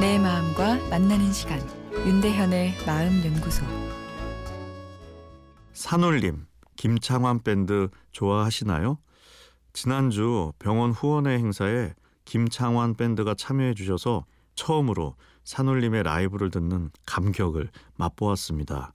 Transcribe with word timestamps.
만나는 0.00 1.30
시간 1.30 1.60
윤대현의 1.92 2.86
마음 2.86 3.22
연구소 3.22 3.62
산울림 5.74 6.46
김창완 6.76 7.42
밴드 7.42 7.90
좋아하시나요? 8.10 8.96
지난주 9.74 10.52
병원 10.58 10.92
후원회 10.92 11.36
행사에 11.36 11.92
김창완 12.24 12.94
밴드가 12.94 13.34
참여해 13.34 13.74
주셔서 13.74 14.24
처음으로 14.54 15.16
산울림의 15.44 16.04
라이브를 16.04 16.50
듣는 16.50 16.90
감격을 17.04 17.68
맛보았습니다. 17.96 18.94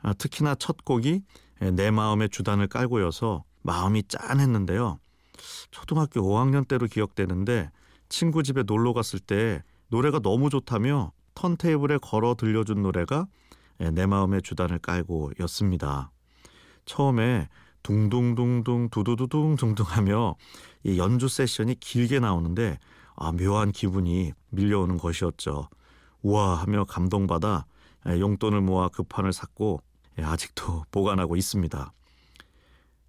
아, 0.00 0.12
특히나 0.14 0.54
첫 0.54 0.86
곡이 0.86 1.22
내 1.74 1.90
마음의 1.90 2.30
주단을 2.30 2.68
깔고여서 2.68 3.44
마음이 3.60 4.04
짠했는데요. 4.08 5.00
초등학교 5.70 6.22
5학년 6.22 6.66
때로 6.66 6.86
기억되는데 6.86 7.70
친구 8.08 8.42
집에 8.42 8.62
놀러 8.62 8.94
갔을 8.94 9.18
때 9.18 9.62
노래가 9.88 10.18
너무 10.18 10.50
좋다며 10.50 11.12
턴테이블에 11.34 11.98
걸어 11.98 12.34
들려준 12.34 12.82
노래가 12.82 13.26
내 13.78 14.06
마음의 14.06 14.42
주단을 14.42 14.78
깔고였습니다. 14.78 16.10
처음에 16.86 17.48
둥둥둥둥 17.82 18.88
두두두둥 18.90 19.56
둥둥하며 19.56 20.34
이 20.84 20.98
연주 20.98 21.28
세션이 21.28 21.76
길게 21.76 22.20
나오는데 22.20 22.78
아, 23.14 23.32
묘한 23.32 23.72
기분이 23.72 24.32
밀려오는 24.50 24.98
것이었죠. 24.98 25.68
우와 26.22 26.56
하며 26.56 26.84
감동받아 26.84 27.66
용돈을 28.06 28.60
모아 28.60 28.88
급판을 28.88 29.32
샀고 29.32 29.80
아직도 30.18 30.84
보관하고 30.90 31.36
있습니다. 31.36 31.92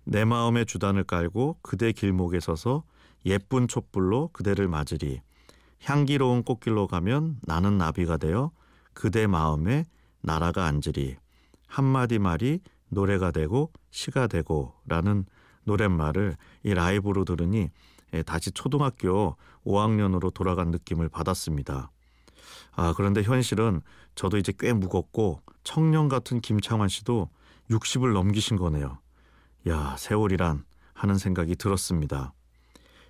내 0.04 0.26
마음의 0.26 0.66
주단을 0.66 1.04
깔고 1.04 1.58
그대 1.62 1.92
길목에 1.92 2.40
서서 2.40 2.84
예쁜 3.26 3.68
촛불로 3.68 4.30
그대를 4.32 4.68
맞으리. 4.68 5.22
향기로운 5.84 6.44
꽃길로 6.44 6.88
가면 6.88 7.40
나는 7.44 7.78
나비가 7.78 8.18
되어 8.18 8.52
그대 8.94 9.28
마음에 9.28 9.86
나라가 10.22 10.66
앉으리. 10.66 11.18
한마디 11.68 12.20
말이 12.20 12.60
노래가 12.90 13.32
되고 13.32 13.72
시가 13.92 14.28
되고 14.28 14.74
라는 14.86 15.26
노랫말을 15.64 16.38
이 16.64 16.74
라이브로 16.74 17.26
들으니 17.26 17.70
다시 18.26 18.52
초등학교 18.52 19.36
5학년으로 19.66 20.34
돌아간 20.34 20.72
느낌을 20.72 21.10
받았습니다. 21.10 21.92
아, 22.72 22.94
그런데 22.96 23.22
현실은 23.22 23.82
저도 24.16 24.38
이제 24.38 24.54
꽤 24.58 24.72
무겁고 24.72 25.42
청년 25.64 26.08
같은 26.08 26.40
김창완 26.40 26.88
씨도 26.88 27.30
60을 27.70 28.14
넘기신 28.14 28.56
거네요. 28.56 29.00
야, 29.68 29.96
세월이란 29.98 30.64
하는 30.94 31.18
생각이 31.18 31.58
들었습니다. 31.58 32.34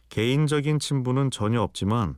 개인적인 0.10 0.80
친분은 0.80 1.32
전혀 1.32 1.62
없지만 1.62 2.16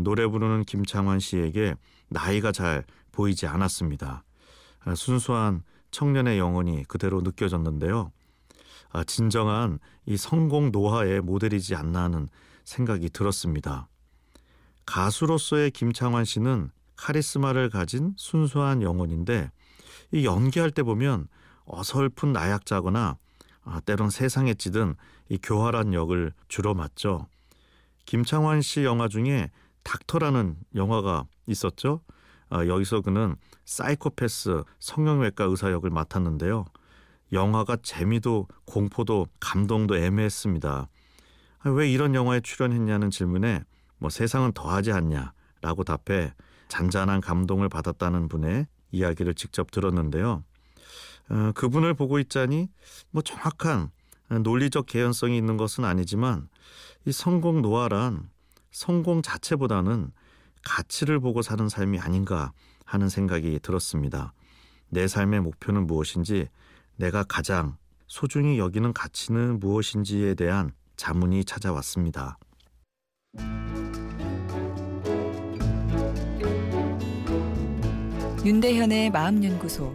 노래 0.00 0.26
부르는 0.26 0.64
김창완 0.64 1.20
씨에게 1.20 1.74
나이가 2.08 2.52
잘 2.52 2.84
보이지 3.12 3.46
않았습니다. 3.46 4.24
순수한 4.96 5.62
청년의 5.90 6.38
영혼이 6.38 6.84
그대로 6.84 7.20
느껴졌는데요. 7.20 8.12
아, 8.90 9.04
진정한 9.04 9.78
이 10.06 10.16
성공 10.16 10.70
노화의 10.70 11.20
모델이지 11.20 11.74
않나 11.74 12.04
하는 12.04 12.28
생각이 12.64 13.10
들었습니다. 13.10 13.88
가수로서의 14.86 15.70
김창완 15.70 16.24
씨는 16.24 16.70
카리스마를 16.96 17.70
가진 17.70 18.14
순수한 18.16 18.82
영혼인데 18.82 19.50
이 20.12 20.24
연기할 20.24 20.70
때 20.70 20.82
보면 20.82 21.28
어설픈 21.66 22.32
나약자거나 22.32 23.18
아, 23.70 23.80
때론 23.80 24.08
세상에 24.08 24.54
찌든 24.54 24.94
이 25.28 25.38
교활한 25.42 25.92
역을 25.92 26.32
주로 26.48 26.74
맡죠. 26.74 27.26
김창완 28.06 28.62
씨 28.62 28.84
영화 28.84 29.08
중에 29.08 29.50
닥터라는 29.82 30.56
영화가 30.74 31.26
있었죠. 31.46 32.00
아, 32.48 32.66
여기서 32.66 33.02
그는 33.02 33.36
사이코패스 33.66 34.64
성형외과 34.78 35.44
의사 35.44 35.70
역을 35.70 35.90
맡았는데요. 35.90 36.64
영화가 37.32 37.76
재미도 37.82 38.48
공포도 38.64 39.26
감동도 39.38 39.98
애매했습니다. 39.98 40.88
아, 41.58 41.68
왜 41.68 41.90
이런 41.90 42.14
영화에 42.14 42.40
출연했냐는 42.40 43.10
질문에 43.10 43.64
뭐 43.98 44.08
세상은 44.08 44.52
더하지 44.52 44.92
않냐라고 44.92 45.84
답해 45.84 46.32
잔잔한 46.68 47.20
감동을 47.20 47.68
받았다는 47.68 48.28
분의 48.28 48.66
이야기를 48.92 49.34
직접 49.34 49.70
들었는데요. 49.70 50.44
어, 51.30 51.52
그분을 51.54 51.94
보고 51.94 52.18
있자니 52.18 52.68
뭐 53.10 53.22
정확한 53.22 53.90
논리적 54.42 54.86
개연성이 54.86 55.36
있는 55.36 55.56
것은 55.56 55.84
아니지만 55.84 56.48
이 57.06 57.12
성공 57.12 57.62
노화란 57.62 58.28
성공 58.70 59.22
자체보다는 59.22 60.10
가치를 60.64 61.20
보고 61.20 61.42
사는 61.42 61.68
삶이 61.68 61.98
아닌가 61.98 62.52
하는 62.84 63.08
생각이 63.08 63.58
들었습니다. 63.62 64.32
내 64.90 65.08
삶의 65.08 65.40
목표는 65.40 65.86
무엇인지 65.86 66.48
내가 66.96 67.22
가장 67.22 67.76
소중히 68.06 68.58
여기는 68.58 68.92
가치는 68.92 69.60
무엇인지에 69.60 70.34
대한 70.34 70.72
자문이 70.96 71.44
찾아왔습니다. 71.44 72.38
윤대현의 78.44 79.10
마음연구소 79.10 79.94